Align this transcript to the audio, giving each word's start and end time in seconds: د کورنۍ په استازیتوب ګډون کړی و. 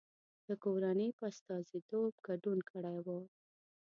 د 0.47 0.49
کورنۍ 0.63 1.09
په 1.17 1.23
استازیتوب 1.31 2.11
ګډون 2.27 2.57
کړی 2.71 2.97
و. 3.05 3.07